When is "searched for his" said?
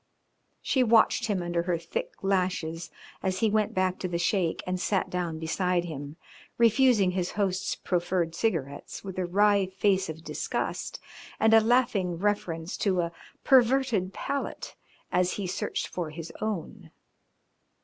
15.45-16.33